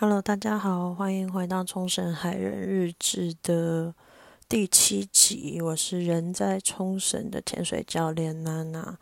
[0.00, 3.94] Hello，大家好，欢迎回到冲绳海人日志的
[4.48, 5.60] 第七集。
[5.60, 8.96] 我是人在冲绳的潜水教练娜娜。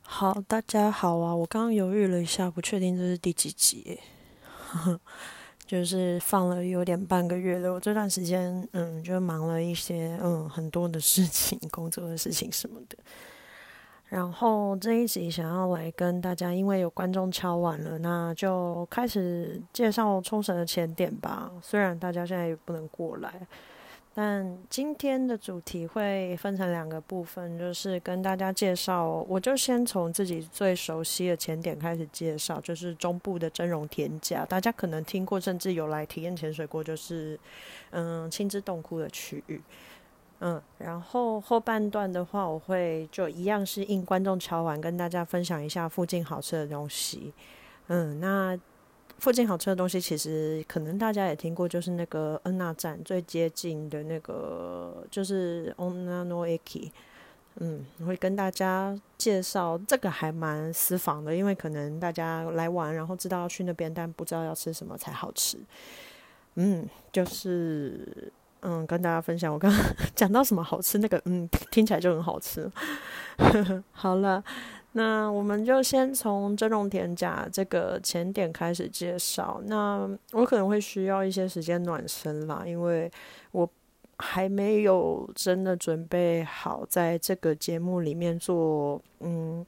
[0.00, 1.36] 好，大家好啊！
[1.36, 4.00] 我刚刚犹豫了一下，不确定这是第几集，
[5.66, 7.74] 就是放了有点半个月了。
[7.74, 12.96] 我这段时间，嗯，就忙了一些，嗯，很多的事情，工作的事情什么的。
[14.08, 21.50] 然后这一集想要来跟大家，因为有观众敲完了，那就开始介绍冲绳的前点吧。
[21.60, 23.32] 虽然大家现在也不能过来，
[24.14, 29.26] 但今天的主题会分成两个部分，就是跟大家介绍。
[29.28, 37.36] 我就先从自己最熟悉的前点开始介绍，就是中部的真容田甲，大家可能听过，甚至有来体验潜水过，就是
[37.90, 39.60] 嗯青之洞窟的区域。
[40.40, 47.32] 嗯，然后后半段的话，我会就一样是应观众敲完，跟大家分享一下附近好吃的东西。
[47.86, 48.58] 嗯，那
[49.18, 56.90] 附近好吃的东西，其实可能大家也听过，就是那个恩纳站最接近的那个，就是 Onanoeki。
[57.60, 65.58] 嗯，会跟大家介绍这个还蛮私房的，因为可能大家来玩，然后知道要去那边，但不知道要吃什么才好吃。
[66.56, 68.30] 嗯，就是。
[68.68, 69.80] 嗯，跟大家分享，我刚刚
[70.16, 72.68] 讲到什么好吃，那个嗯，听起来就很好吃。
[73.92, 74.42] 好了，
[74.92, 79.60] 那我们就先从真龙田甲这个前点开始介绍。
[79.66, 83.08] 那我可能会需要一些时间暖身啦，因为
[83.52, 83.68] 我
[84.18, 89.64] 还没有真的准备好在这个节目里面做嗯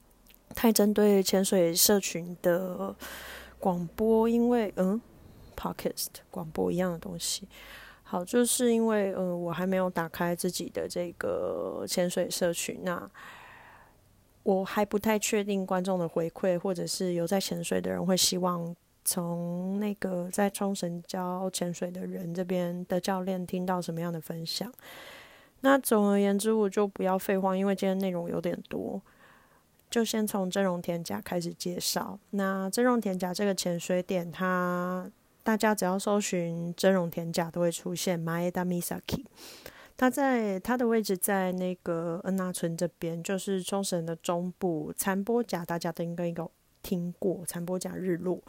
[0.57, 2.93] 太针对潜水社群的
[3.61, 5.01] 广播，因为嗯
[5.57, 7.47] ，podcast 广播一样的东西。
[8.11, 13.07] 好，就是因为呃，我还没有打开自己的这个潜水社群，那
[14.45, 18.75] 我还不太确定观众的回馈，或者是有在潜水的人会希望
[19.05, 24.73] 从那个在冲绳教潜水的人这边的教练听到什么样的分享。
[25.61, 29.03] 那总而言之，我就不要废话，因为今天内容有点多，
[29.91, 32.19] 就先从真容田甲开始介绍。
[32.31, 35.11] 那真容田甲这个潜水点，它。
[35.49, 39.25] 大家只要搜寻真容田甲，都会出现 Maeda Misaki。
[39.97, 44.93] 它在它的位置在那个恩纳村这边，就是冲绳的中部。
[44.95, 46.51] 残波甲大家都应该有
[46.83, 48.43] 听过，残波甲日落。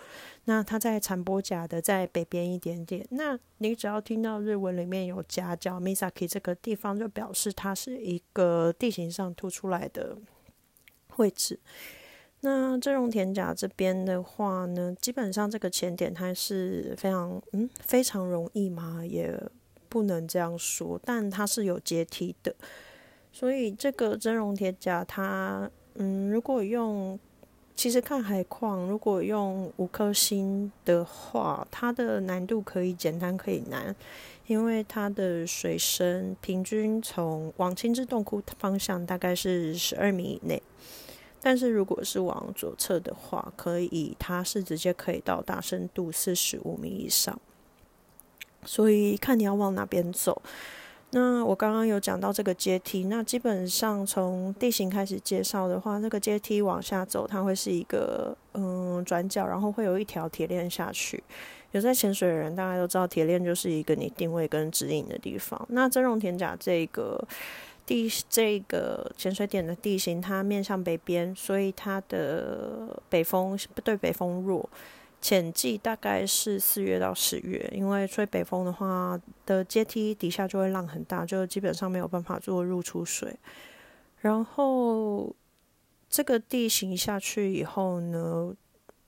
[0.43, 3.07] 那它在残波甲的在北边一点点。
[3.11, 10.17] 那你只要听到日文里面有加叫 Misaki 这个地方，就表示它是一个地形上凸出来的
[11.15, 11.61] 位置。
[12.41, 19.37] 那这种田甲这边的话呢，基本上这个前点它是非常嗯非常容易嘛，也
[19.89, 22.55] 不能这样说，但它是有阶梯的，
[23.33, 27.19] 所以这个真容铁甲它嗯如果用
[27.75, 33.93] 其实看海况，如果用五颗星的话，它的难度可以简单可以难，
[34.47, 40.61] 因为它的水深平均从往青之洞窟方向大概是十二米以内。
[41.41, 47.39] 但是如果是往左侧的话，可以，它是直接可以到达深度四十五米以上，
[48.65, 50.41] 所以看你要往哪边走。
[51.11, 61.23] 那我刚刚有讲到这个阶梯，那基本上从地形开始介绍的话，那个阶梯往下走，它会是一个嗯转角，然后会有一条铁链下去。
[61.71, 65.65] 有在潜水的人大概都知道，铁链就是一个你定位跟指引的地方。
[65.69, 67.25] 那真容田甲这个。
[67.89, 74.69] 地这个潜水点的地形，它面向北边，所以它的北风不对北风弱。
[75.19, 83.35] 浅季大概是四月到十月，因为吹北风的话，的阶梯底下就会浪很大，就基本上没有办法做入出水。
[84.19, 85.35] 然后
[86.09, 88.53] 这个地形下去以后呢，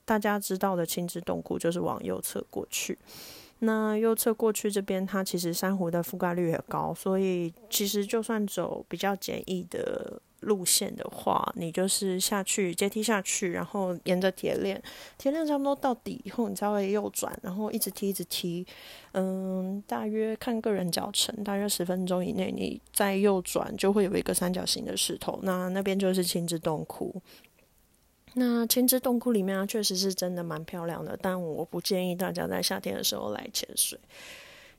[0.04, 2.98] 大家知道的青之洞窟就是往右侧过去。
[3.64, 14.82] 那右侧过去这边，它其实珊瑚的覆盖率也高，所以其实就算走比较简易的路线的话，你就是下去阶梯下去，然后沿着铁链，
[15.16, 18.66] 铁链差不多到底以后，你才会右转，然后一直踢一直踢，
[19.12, 27.14] 嗯，大约看个人脚程，大约十分钟以内，你再右转就会有一个三角形的石头，那那边就是青之洞窟。
[28.34, 34.00] 那青之洞窟里面啊，确实是真的蛮漂亮的，但我不建议大家在夏天的时候来潜水，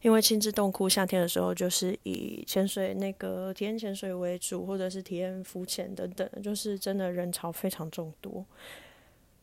[0.01, 8.45] 因为青之洞窟夏天的时候就是以潜水那个体验潜水为主，或者是体验浮潜等等，就是真的人潮非常众多。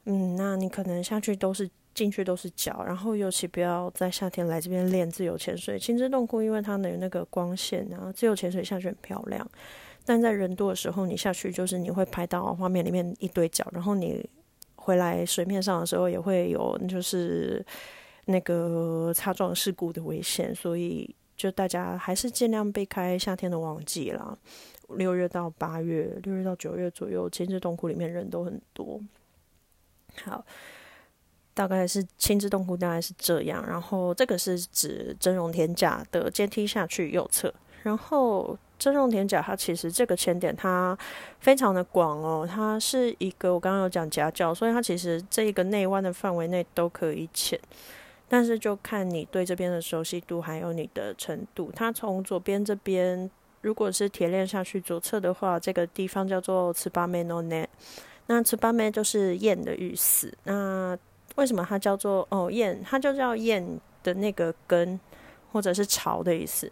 [0.06, 5.78] 嗯，那你可能下去都是进去都是脚，然后尤其不要在夏天来这边练自由潜水。
[5.78, 9.48] 青之洞窟因为它的那个光线啊，自由潜水下去很漂亮。
[10.10, 14.28] 但在人多的时候，你下去就是你会拍到画面里面一堆脚，然后你
[14.76, 17.64] 回来水面上的时候也会有，就是
[18.26, 24.36] 那个擦撞事故的危险，所以就大家还是尽量避开夏天的旺季啦。
[24.98, 29.00] 六月到八月，六月到九月左右，亲子洞窟里面人都很多。
[30.24, 30.44] 好，
[31.54, 33.64] 大概是亲子洞窟大概是这样。
[33.68, 37.54] 然后这个是指真容天价的阶梯下去右侧。
[37.84, 40.98] 然后真容田甲它其实这个前点它
[41.40, 47.60] 非常的广哦，它是一个我刚刚有讲夹角，所以它其实这一个内弯的范围内都可以潜。
[48.28, 51.72] 但是就看你对这边的熟悉度，还有你的程度。
[51.76, 53.30] 它从左边这边。
[53.62, 57.68] 如果是铁链下去左侧的话，这个地方叫做茨巴梅诺内。
[58.28, 60.34] 那茨巴梅就是燕的意思。
[60.46, 60.98] 那
[61.36, 62.82] 为什么它叫做哦燕？
[62.86, 63.62] 它就叫燕
[64.02, 64.98] 的那个根，
[65.52, 66.72] 或者是巢的意思。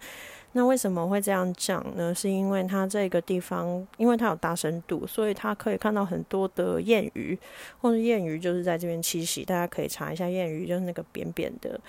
[0.53, 2.13] 那为什么会这样讲呢？
[2.15, 7.37] 是因为它这个地方，因为它有大深度，所以它可以看到很多的燕鱼，
[7.79, 9.45] 或者燕鱼就是在这边栖息。
[9.45, 11.79] 大家可以查一下燕鱼，就是那个扁扁的。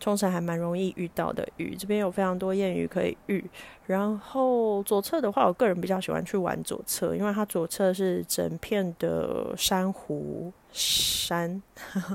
[0.00, 3.44] 冲绳还蛮容易遇到的鱼，这边有非常多燕鱼可以遇。
[3.86, 11.62] 然后左侧的话，我个人比较喜欢去玩左侧，因为它左侧是整片的珊瑚山，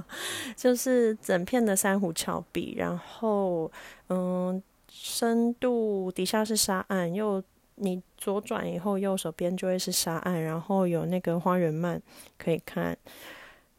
[0.57, 2.73] 就是整片的珊瑚峭壁。
[2.75, 3.71] 然后，
[4.09, 4.59] 嗯，
[5.07, 7.41] 深度底下是沙岸，又
[7.75, 11.99] 你左转以后，右手边就会是沙岸，然后有那个花园鳗
[12.39, 12.97] 可以看。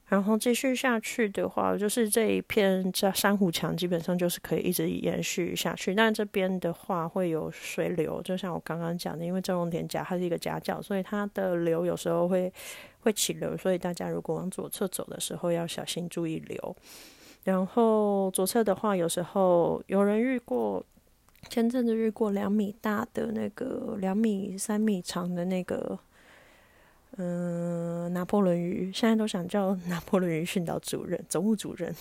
[0.06, 5.92] 然后继续下去的话，就是这一片这珊瑚墙基本上就是可以一直延续下去。
[5.96, 12.52] 但这边的话会有水流，就像我刚刚讲的，因为正龙田夹它是一个夹角，所以它的流有时候会
[13.00, 16.76] 会起流，所以大家如果往左侧走的时候要小心注意流。
[17.42, 20.84] 然后左侧的话，有时候有人遇过，
[21.48, 25.98] 前阵子遇过两米大的那个两米三米长的那个。
[27.18, 31.94] 嗯，拿破仑鱼现在都想叫拿破仑鱼训导主任、总务主任，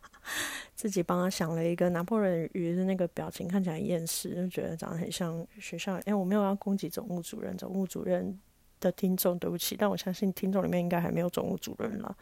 [0.74, 6.00] 自己帮他想了一个拿破仑鱼的那个表情，看起来厌世，就觉得长得很像学校。
[6.06, 8.40] 哎，我没有要攻击总务主任，总务主任
[8.80, 12.16] 的听众对不起，但我相信听众里面应该还没有总务主任了。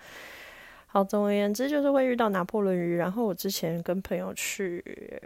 [0.95, 2.95] 好，总而言之就是会遇到拿破仑鱼。
[2.95, 4.81] 然后我之前跟朋友去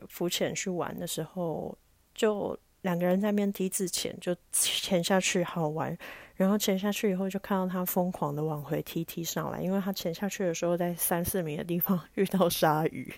[0.09, 1.77] 浮潜去玩的时候，
[2.15, 5.95] 就两个人在面梯子潜，就潜下去好玩。
[6.37, 13.13] 然后潜下去以后，就看到他疯狂的往回踢踢上来，因为他潜下去的时候在三四米的地方 遇到鲨鱼，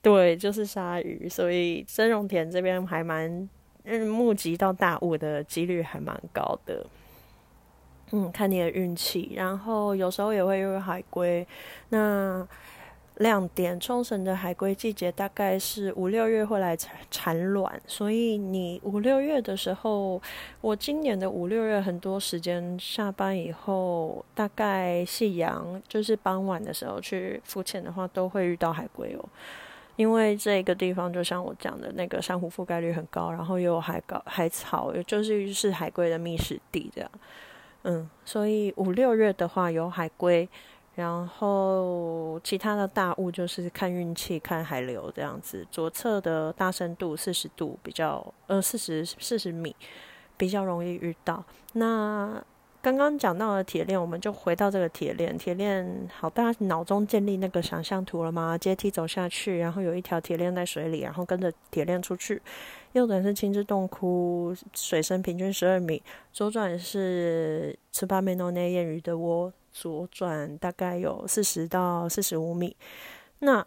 [0.00, 3.48] 对，就是鲨鱼，所以真荣田这边还蛮
[3.82, 6.86] 嗯，目击到大雾的几率还蛮高的，
[8.12, 11.46] 嗯，看你的运气，然后有时候也会有海龟，
[11.90, 12.46] 那。
[13.20, 20.20] 亮点，冲绳的海龟季节大概是五六月会来产产卵，所以你五六月的时候，
[20.60, 29.24] 我今年的五六月很多时间下班以后，大概夕阳就是傍晚的时候去浮潜的话，都会遇到海龟哦。
[29.96, 37.10] 因为这个地方就像我讲的那个珊瑚覆盖率很高，然后又有海高海草，就是是海龟的觅食地这样。
[37.86, 40.48] 嗯，所以五六月的话有海龟。
[40.96, 45.66] 然后其他的大雾就是看运气，看海流这样子。
[45.70, 49.76] 左侧的大深度四十度比较，呃，四十四十米
[50.38, 51.44] 比较容易遇到。
[51.74, 52.42] 那
[52.86, 55.36] 刚刚讲到的铁链，我们就回到这个铁链。
[55.36, 58.56] 铁链好，大家脑中建立那个想象图了吗？
[58.56, 62.40] 阶梯走下去，然后有一条铁链在水里，然后跟着铁链出去。
[62.92, 66.00] 右转是青之洞窟，水深平均十二米；
[66.32, 69.52] 左转是赤巴梅诺内谚语的窝。
[69.72, 72.76] 左转大概有四十到四十五米，
[73.40, 73.66] 那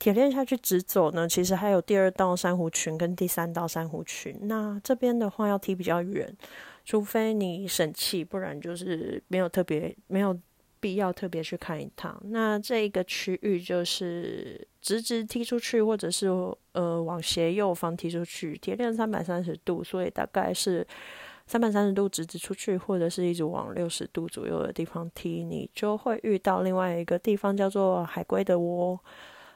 [0.00, 1.28] 铁链下去直走呢？
[1.28, 4.36] 其实还有第二道珊瑚群跟第三道珊瑚群。
[4.42, 6.36] 那这边的话要踢比较远，
[6.86, 10.34] 除非你省气，不然就是没有特别没有
[10.80, 12.18] 必要特别去看一趟。
[12.30, 16.28] 那这一个区域就是直直踢出去，或者是
[16.72, 20.86] 呃往斜右方踢出去，铁链三百三十度，所以大概是。
[21.48, 28.98] 三百三十度直直出去，或者是一直往六十度左右的地方踢，你就会遇到另外一个地方，叫做海龟的窝。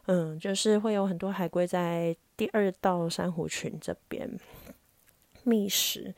[0.07, 4.31] 嗯，就是会有很多海龟在第二道珊瑚群这边
[5.43, 6.15] 觅食。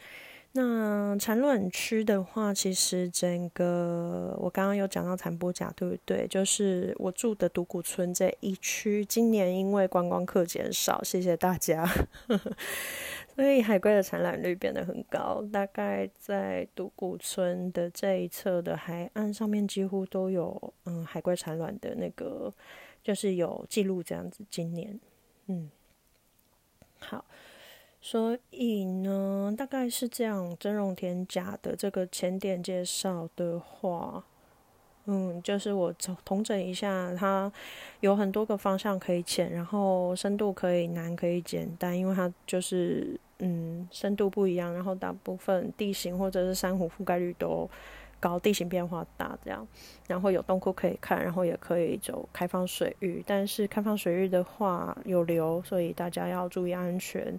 [0.54, 6.26] 那产卵区的话，其实整个我刚刚有讲到残波甲，对不对？
[6.28, 11.88] 就是我住的独谷村这一区，今年因为观光客减少，谢谢大家。
[13.34, 22.52] 所以海龟的产卵率变得很高，大概在独谷村的这一侧的海岸上面，几乎都有嗯海龟产卵的那个，
[23.02, 24.44] 就是有记录这样子。
[24.50, 25.00] 今年，
[25.46, 25.70] 嗯，
[26.98, 27.24] 好，
[28.04, 30.56] 所以呢，大概是这样。
[30.58, 34.24] 真容田甲的这个前点介绍的话，
[35.04, 37.50] 嗯，就是我统统整一下，它
[38.00, 47.70] 有很多个方向可以潜，然后深度可以难，可以简单，因为它就是嗯深度不一样，然后大部分地形或者是珊瑚覆盖率都
[48.18, 49.64] 高，地形变化大这样，
[50.08, 57.38] 然后有洞窟可以看，然后也可以走开放水域，但是开放水域的话有流，所以大家要注意安全。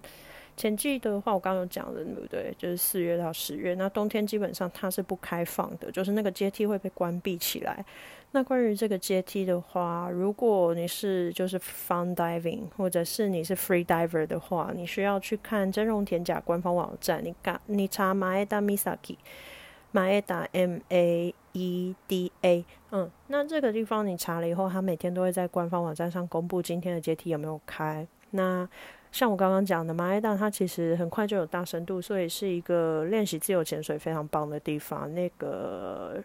[0.56, 2.54] 前季的话，我刚刚有讲了，对不对？
[2.56, 3.74] 就是四月到十月。
[3.74, 7.84] 那冬天基本上它是不开放的，就是那个阶梯会被关闭起来。
[8.32, 17.24] 那关于这个阶梯的话，如果你是就是 fun diving，或者是你是 free diver 的话，你需要去看真容田甲官方网站。
[17.24, 19.16] 你看，你查马埃达 Misaki，
[19.92, 28.04] 马埃达 M A E D A，嗯，那这个地方你查了以后，它每天都会在官方网站上公布今天的阶梯有没有开。
[28.30, 28.68] 那
[29.14, 35.14] 像我刚刚讲的，马埃达它其实很快就有大深度，所以是一个练习自由潜水非常棒的地方。
[35.14, 36.20] 那个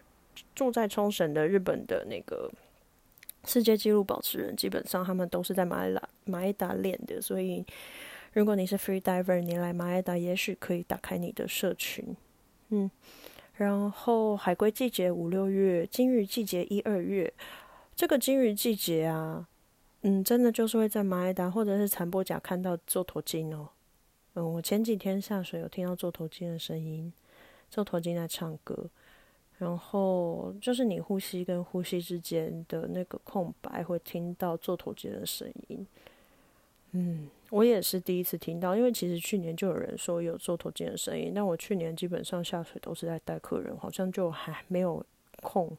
[0.56, 2.50] 住在冲绳的日本的那个
[3.44, 7.20] 世界纪录保持人，基本上他们都是在马埃达马埃达练的。
[7.20, 7.64] 所以
[8.32, 12.04] 如果你是 free diver，你来马埃达也许可以打开你的社群。
[12.70, 12.90] 嗯，
[13.54, 17.32] 然后海龟季节五六月，金鱼季节一二月。
[17.94, 19.46] 这个金鱼季节啊。
[20.02, 23.68] 嗯，真的就是会在马埃达或者是残波甲看到座头鲸哦。
[24.34, 27.12] 嗯，我前几天下水有听到座头鲸的声音，
[27.68, 28.86] 座头鲸在唱歌。
[29.58, 35.86] 然后就是你呼吸跟呼吸之间的那个空白，会听到座头鲸的声音。
[36.92, 45.04] 嗯，我也是第一次听到，因为其实去年就有人说有座头鲸的声音，但我去年基本上下水都是在带客人，好像就还没有
[45.42, 45.76] 空。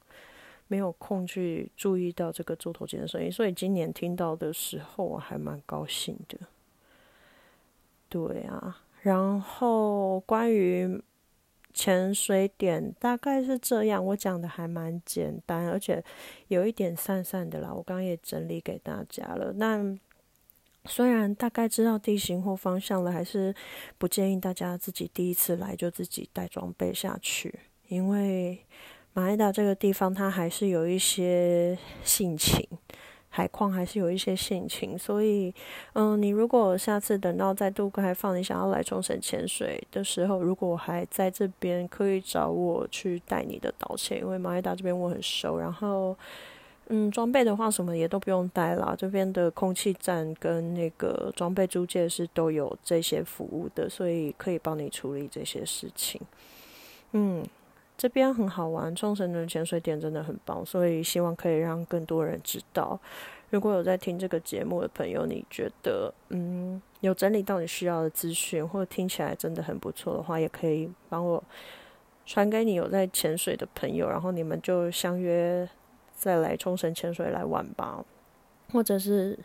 [0.71, 6.39] 没有空去注意到这个猪头尖的声音，所以今年听到的时候我还蛮高兴的。
[8.07, 11.03] 对啊，然后关于
[11.73, 16.01] 潜水点大概是这样，我讲的还蛮简单，而且
[16.47, 17.73] 有一点散散的啦。
[17.73, 19.51] 我刚刚也整理给大家了。
[19.57, 19.97] 那
[20.85, 23.53] 虽然大概知道地形或方向了，还是
[23.97, 27.59] 不建议大家自己第一次来就自己带装备下去，
[27.89, 28.65] 因为。
[29.13, 32.65] 马来达这个地方，它还是有一些性情，
[33.27, 35.53] 海况还是有一些性情，所以，
[35.93, 45.57] 嗯，你如果下次等到再度开放，你想要来冲绳潜水的时候，如果还在这边，可以找我去带你的导潜，因为马来达这边我很熟。
[45.57, 46.17] 然后，
[46.87, 56.21] 嗯，装备的话，什么也都不用带啦，这边的空气站跟那个装备租借是都有这些服务的，所以可以帮你处理这些事情，
[57.11, 57.45] 嗯。
[58.01, 62.99] 这边很好玩，冲绳的潜水点真的很棒，所以希望可以让更多人知道。
[63.51, 71.43] 如果有在听这个节目的朋友，你觉得嗯有整理到你需要的资讯，或者听起来真的很不错的话，也可以帮我
[72.25, 75.69] 传给你有在潜水的朋友，然后你们就相约
[76.15, 78.03] 再来冲绳潜水来玩吧，
[78.71, 79.37] 或者是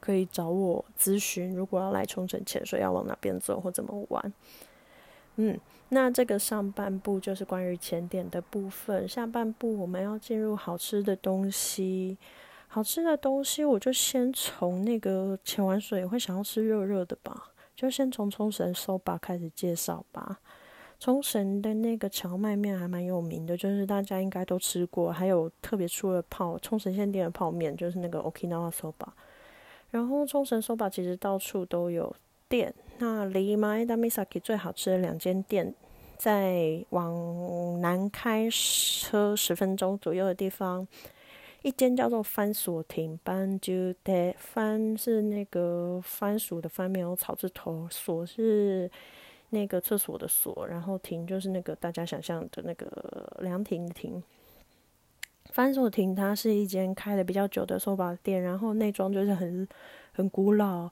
[0.00, 4.32] 可以找我咨询，如果要来冲绳潜水要往哪边走或怎么玩。
[5.40, 5.56] 嗯，
[5.90, 12.18] 那这个上半部就是关于前点的部分，下半部我们要进入好吃的东西。
[12.66, 20.40] 好吃的东西，我就先从那个潜完水会想要吃热热的吧，就先从冲绳 soba 开始介绍吧。
[20.98, 29.06] 冲绳的那个荞麦面还蛮有名的，就是大家应该都吃过，还有特别出的泡冲绳县店的泡面，就是那个 Okinawa soba。
[29.90, 32.12] 然后冲绳 soba 其实到处都有。
[32.48, 35.74] 店那离马埃达 Misaki 最好吃的两间店，
[36.16, 40.88] 在往南开车十分钟左右的地方，
[41.62, 48.90] 一间叫做番薯亭班就的番是那个番薯的番，没有草字头，所是
[49.50, 54.22] 那个厕所的所，然后亭就是那个大家想象的那个凉亭的亭。
[55.52, 59.68] 番薯亭它是一间开的比较久的寿把店，然后内装就是很
[60.12, 60.90] 很古老。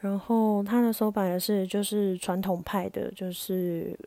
[0.00, 3.98] 然后它的手把也是就是传统派的，就是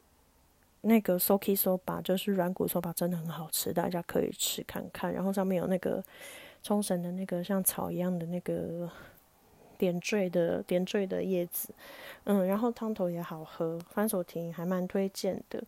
[0.82, 5.14] 那个 soki 手把，就是软骨手把，真的很好吃，大家可以吃看看。
[5.14, 6.02] 然后上面有那个
[6.64, 8.90] 冲绳的那个像草一样的那个
[9.78, 11.74] 点缀的点缀的叶子，
[12.24, 15.62] 嗯，然后汤头也好喝，番薯亭还蛮推荐的。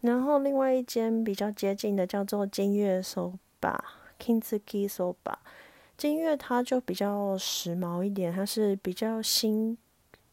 [0.00, 3.84] 然后另外一间比较接近的叫做金月手把
[4.18, 5.38] Kingsuki 手把。
[6.00, 9.76] 金月它就比较时髦一点，它是比较新、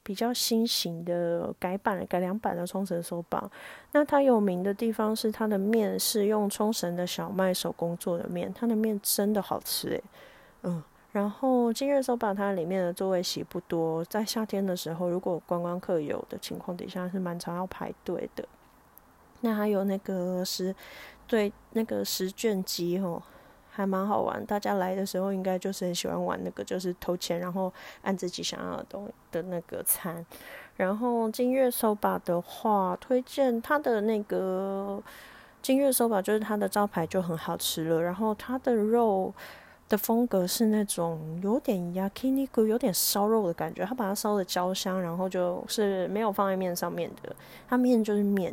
[0.02, 3.52] 比较新型的改版、改良版的冲绳手把。
[3.92, 10.04] 那它有名的地方是它的面是用冲绳的小麦手工做的面，它的面真的好吃诶。
[10.64, 10.82] 嗯，
[11.12, 18.48] 然后金月手把它里面的座位席不多，在夏天的时候，如果观光客有的情况底下是蛮常要排队的。
[19.42, 20.74] 那还有那个十
[21.28, 23.22] 对那个十卷机哦。
[23.78, 24.44] 还蛮好玩。
[24.48, 30.26] 大家来的时候应该就是很喜欢玩那个，就是投钱然后按自己想要的东的那个餐。
[30.78, 35.00] 然后金月手把的话，推荐它的那个
[35.62, 38.02] 金月手把，就是它的招牌就很好吃了。
[38.02, 39.32] 然后它的肉
[39.88, 43.86] 的风格是那种有点 yakiniku，有点烧肉的感觉。
[43.86, 47.36] 它把它烧的焦香，然后就是没有放在面上面的，
[47.70, 48.52] 它面就是面。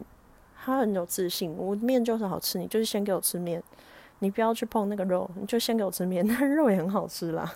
[0.67, 3.63] 他很有自信，我面就是好吃，你就是先给我吃面，
[4.25, 7.55] 你不要去碰那个肉，你就先给我吃面， 那肉也很好吃啦。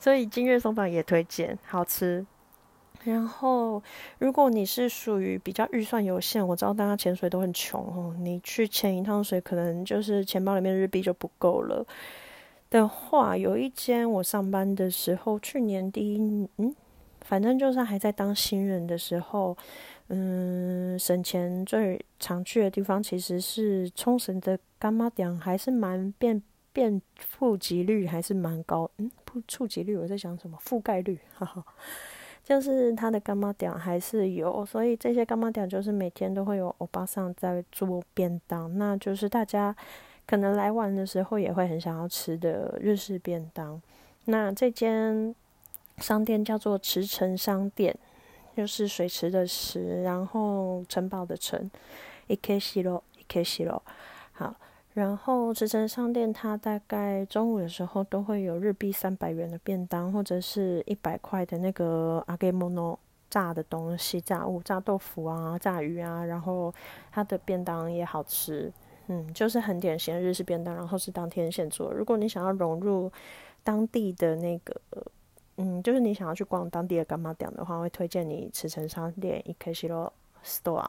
[0.00, 2.26] 所以金月松板也推荐，好吃。
[3.04, 3.82] 然后
[4.18, 11.86] 如果你是属于比较预算有限，我知道大家潜水都很穷哦，你去潜一趟水可能就是钱包里面日币就不够了
[12.70, 16.74] 的话，有一间我上班的时候，去年第一嗯，
[17.20, 19.56] 反正就是还在当新人的时候。
[20.08, 26.42] 嗯，省钱最常去的地方其实是冲绳的干妈店，还是蛮变
[26.74, 28.88] 变富集率还是蛮高。
[28.98, 30.58] 嗯，不触及率我在想什么？
[30.62, 31.64] 覆盖率，哈哈，
[32.44, 39.74] 就是它的干妈店还是有，所以这些干妈店就是每天都会有欧巴桑在做便当，那就是大家
[40.26, 43.80] 可能来玩的时候也会很想要吃的日式便当。
[44.26, 45.34] 那这间
[45.96, 47.96] 商店叫做驰城商店。
[48.56, 51.70] 就是水池的池，然后城堡的城，
[52.28, 53.82] 一 k 西罗，一 k 西罗。
[54.32, 54.54] 好，
[54.92, 62.96] 然后池城商店，它大概中午的时候都会有日币三百元的便当，或者是一百块的那个阿给莫诺
[63.28, 66.72] 炸的东西，炸物，炸豆腐啊，炸鱼啊，然后
[67.10, 68.72] 它的便当也好吃，
[69.08, 71.92] 嗯，就是很典型的日式便当，然后是当天现做。
[71.92, 73.10] 如果你想要融入
[73.64, 74.80] 当地的那个。
[75.56, 80.12] 嗯，就是你想要去逛当地的干妈店的话，会推荐你池城商店、伊克西罗
[80.44, 80.86] store。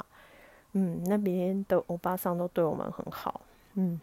[0.73, 3.41] 嗯，那边的欧巴桑都对我们很好。
[3.75, 3.99] 嗯，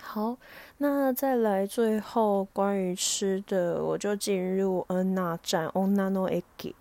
[0.00, 0.36] 好，
[0.78, 6.74] 那再来最后关于吃的，我就进入恩纳站 Onano Eki。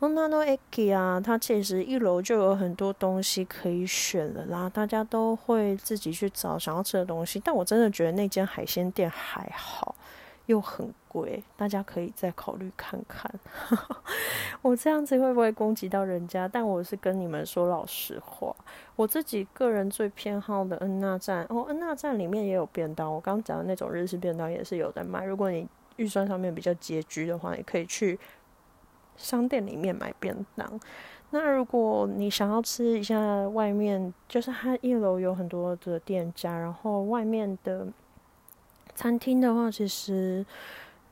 [0.00, 7.38] Onano Eki 啊，它其实一楼就有很多东西可以选了啦，大家都会自己去找想要吃的东西。
[7.44, 9.94] 但我真的觉得那间海鲜店还好。
[10.50, 13.32] 又很贵，大家可以再考虑看看。
[14.62, 16.48] 我这样子会不会攻击到人家？
[16.48, 18.54] 但我是跟你们说老实话，
[18.96, 23.12] 我自己个人最偏好的恩纳站哦，恩纳站里面也有便当。
[23.12, 25.24] 我刚刚讲的那种日式便当也是有在卖。
[25.24, 28.18] 如果你预算上面比较拮据的话，也可以去
[29.16, 30.80] 商店里面买便当。
[31.30, 37.86] 那如果你想要吃一下外面，就是它一楼有很多的店家，然后外面的。
[39.00, 40.44] 餐厅的话，其实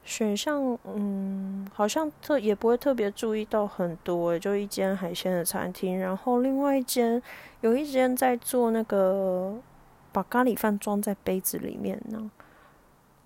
[0.04, 7.22] 选项嗯，好像特也不会特别注意到很多，就一间海鲜的餐厅，然后另外一间
[7.62, 9.56] 有一间在做那个
[10.12, 12.30] 把咖喱饭装在杯子里面呢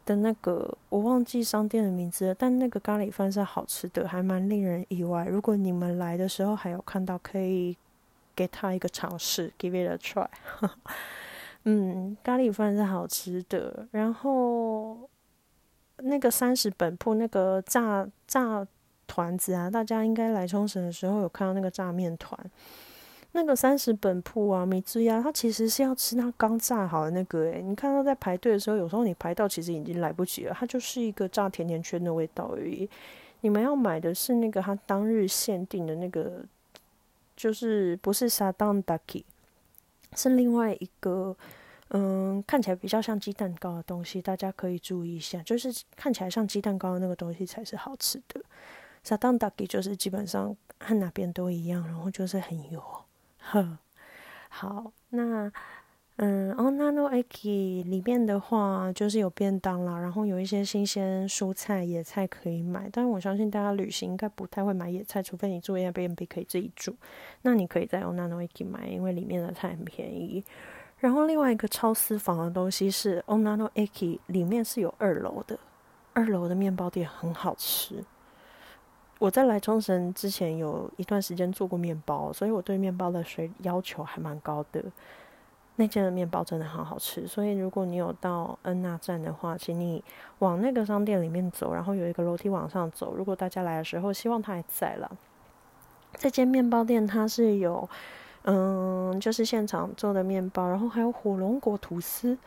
[0.07, 5.25] 的那个，我忘记商店的名字了，但那个咖喱饭是好吃的，还蛮令人意外。
[5.25, 7.77] 如果你们来的时候还有看到，可以
[8.37, 10.29] 给他一个尝试，give it a try。
[11.65, 13.87] 嗯，咖喱饭是好吃的。
[13.93, 15.09] 然后
[15.99, 18.67] 那个三十本铺那个炸炸
[19.07, 22.39] 团子啊，大家应该来冲绳的时候有看到那个炸面团。
[23.35, 27.45] 那个三十本铺啊，米之呀，它其实是要吃它刚炸好的那个。
[27.45, 32.87] 诶，你看到在排队的时候，有时候你排到其实已经来不及了，它就是一个炸甜甜圈的味道而已。
[33.41, 36.45] 你们要买的是那个它当日限定的那个，
[37.35, 39.25] 就是不是沙当 ducky。
[40.17, 41.37] 是另外一个，
[41.91, 45.43] 嗯，看起来比较像鸡蛋糕的东西，大家可以注意一下。
[45.43, 48.41] 就是看起来像鸡蛋糕的那个东西才是好吃的。
[49.03, 52.83] 沙当达吉就是基本上和哪边都一样，然后就是很油。
[53.39, 53.79] 呵，
[54.49, 55.53] 好，那。
[56.25, 62.89] 嗯，哦，Nano Aki 里面的话就是有便当啦，然后有一些新鲜蔬菜、野菜可以买。
[62.93, 66.95] 但是我相信大家旅行应该不太会买野菜，除非你住 Airbnb 可以自己煮。
[67.43, 70.45] 那你可以在 onano aki 买，因为里面的菜很便宜。
[70.99, 75.59] 然后另外一个超私房的东西是 onano aki 里面是有二楼的，
[76.13, 77.97] 二楼的面包店很好吃。
[79.19, 84.85] 我在来冲绳之前有一段时间做过面包，所以我对面包的水要求还蛮高的。
[85.83, 90.01] 那间的面包真的很好吃，所以如果你有到恩纳站的话，请你
[90.39, 93.17] 往那个商店里面走，然后有一个楼梯往上走。
[93.17, 95.11] 如果大家来的时候，希望它还在了。
[96.17, 97.89] 这间面包店它是有，
[98.45, 102.39] 嗯，就是现场做的面包，然后还有火龙果吐司，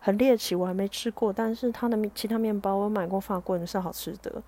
[0.00, 1.32] 很猎奇，我还没吃过。
[1.32, 4.42] 但是它的其他面包我买过，法棍是好吃的。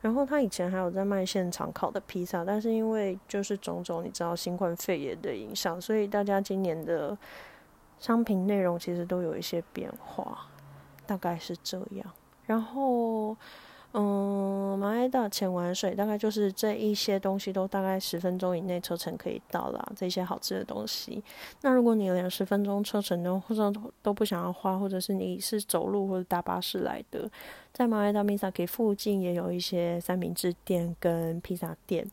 [0.00, 7.16] 然后他以前还有在卖现场烤的披萨，但是因为就是种种你知道新冠肺炎的影响，所以大家今年的。
[7.98, 10.46] 商品内容其实都有一些变化，
[11.06, 12.06] 大概是这样。
[12.46, 13.36] 然后。
[13.98, 19.92] 嗯，马来达浅玩水大概就是这一些东西都大概十分钟以内车程可以到啦。
[19.96, 21.22] 这些好吃的东西，
[21.62, 27.30] 那如果你连十分钟车程都或者都不想要花，或者是你是走路或者搭巴士来的，
[27.72, 32.06] 在马来达米萨给附近也有一些三明治店跟披萨店，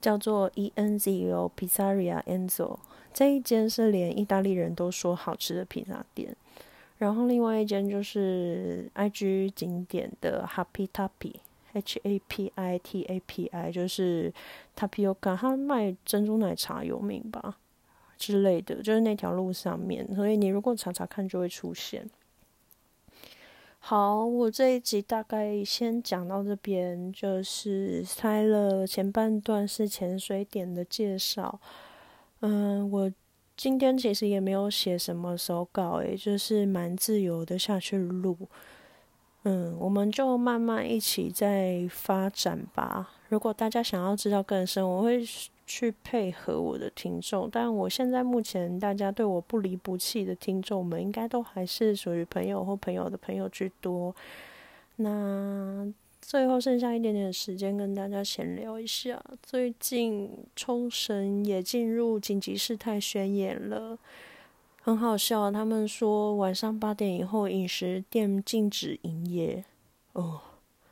[0.00, 2.78] 叫做 E N Z O Pizzeria Enzo。
[3.16, 6.36] 这一间是连意大利人都说好吃的披萨店。
[6.98, 14.30] 然后另外一间就是 I G 景点的 Happy Tappy，H A P I T A P I，就是
[14.78, 17.56] Tapioca，它卖珍珠奶茶有名吧
[18.18, 22.06] 之类的，就是那条路上面，所以你如果查查看就会出现。
[23.78, 31.58] 好，我这一集大概先讲到这边，就是猜了前半段是潜水点的介绍，
[32.40, 33.12] 嗯，我。
[33.58, 38.36] 今天其实也没有写什么手稿，诶，就是蛮自由的下去录。
[39.44, 43.08] 嗯，我们就慢慢一起在发展吧。
[43.30, 45.24] 如果大家想要知道更深，我会
[45.64, 47.48] 去配合我的听众。
[47.50, 54.14] 但我现在目前大家对我不离不弃的听众们，应该都还是属于朋友或朋友的朋友居多。
[54.96, 55.90] 那。
[56.26, 59.22] 最后剩下一点点时间跟大家闲聊一下。
[59.40, 63.96] 最近冲绳也进入紧急事态宣言了，
[64.82, 65.52] 很好笑。
[65.52, 69.64] 他们说晚上八点以后饮食店禁止营业，
[70.14, 70.40] 哦，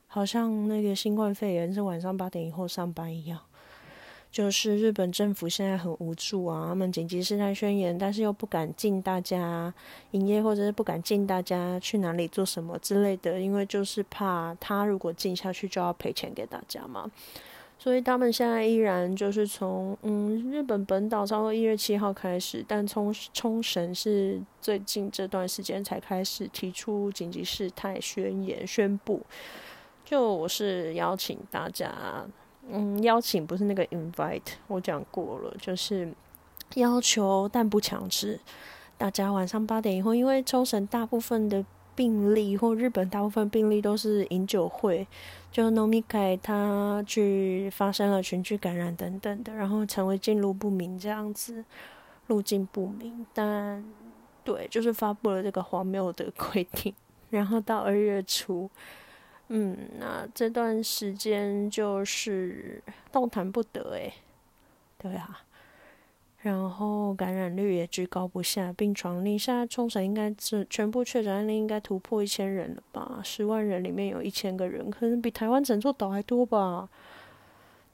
[0.06, 3.40] 好像那个新冠肺炎是晚上八点以后上班一样。
[4.34, 9.72] 就是日本政府现在很无助啊，他们紧急事态宣言，但是又不敢禁大家
[10.10, 17.08] 营业，或者是不敢禁大家去哪里做什么之类的，因为就是怕他如果禁下去就要赔钱给大家嘛。
[17.78, 29.22] 所以他们现在依然就是从嗯日本本岛差不多一月七号开始，但冲冲绳是最近这段时间才开始提出紧急事态宣言宣布。
[30.04, 32.26] 就我是邀请大家。
[32.70, 36.12] 嗯，邀请不是那个 invite，我讲过了，就是
[36.74, 38.40] 要求但不强制。
[38.96, 45.06] 大家晚上八点以后，因为冲绳大部分的病例或日本大部分病例都是饮酒会，
[45.52, 51.64] 就 nomikai 他去发生了群聚感染等等的，然后成为进入不明这样子，
[52.28, 53.26] 路径不明。
[53.34, 53.84] 但
[54.42, 56.94] 对，就是发布了这个荒谬的规定，
[57.30, 58.70] 然后到二月初。
[59.48, 64.12] 嗯，那这段时间就是动弹不得诶，
[64.98, 65.42] 对啊，
[66.38, 73.20] 然后感染率也居高不下，病床你现在冲绳应该是全部确诊案例应该突破一千人了吧？
[73.22, 76.88] 十万人里面有一千个人，可能比台湾整座岛还多吧？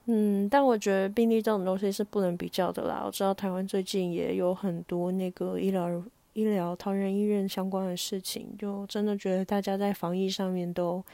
[0.07, 3.03] 嗯，但我觉得病例这种东西是不能比较的啦。
[3.05, 11.05] 我知道台湾最近也有很多那个医疗医疗桃园医院相关的事情，就真的觉得大家在防疫上面都。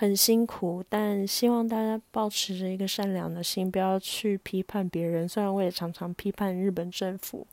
[0.00, 5.28] 很辛苦，但希望大家保持着一个善良的心，不要去批判别人。
[5.28, 7.44] 虽然我也常常批判日本政府，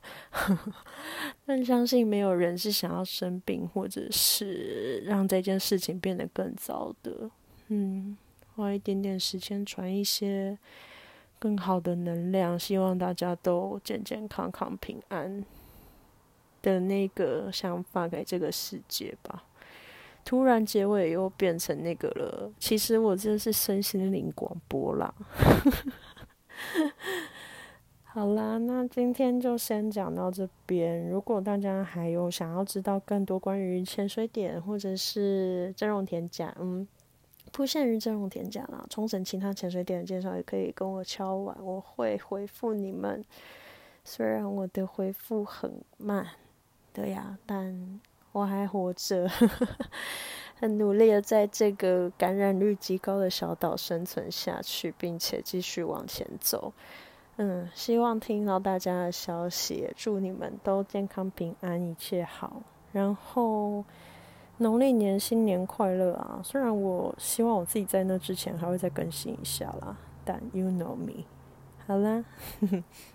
[1.43, 7.31] 但相信没有人是想要生病，或者是让这件事情变得更糟的。
[7.69, 8.15] 嗯，
[8.55, 10.55] 花一点点时间传一些
[11.39, 15.43] 更好的能量，希望大家都健健康康、平安
[16.65, 19.43] 的那个想法给这个世界吧。
[20.23, 25.13] 突然结尾又变成那个了，其实我真的是身心灵广播啦。
[28.03, 31.07] 好啦，那今天就先讲到这边。
[31.09, 36.87] 如果大家还有想要知道更多关于潜水点或者是真容田甲，嗯，
[37.51, 43.23] 不限于真容田甲啦，冲绳其他潜水点的介绍也可以跟我敲完，我会回复你们。
[44.03, 46.25] 虽然我的回复很慢，
[46.95, 47.99] 对呀，但。
[48.31, 49.29] 我还活着，
[50.59, 56.73] 很努力的在这个感染率极高的小岛生存下去，并且继续往前走。
[57.37, 62.61] 嗯，希望听到大家的消息，祝你们都健康平安，一切好。
[62.91, 63.85] 然后
[64.57, 66.41] 农历年新年快乐啊！
[66.43, 71.23] 虽然我希望我自己在那之前还会再更新一下啦，但 you know me。
[71.87, 72.25] 好啦，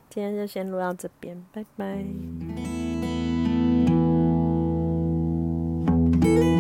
[0.09, 3.00] 今天就先录到这边，拜拜。
[6.21, 6.60] thank you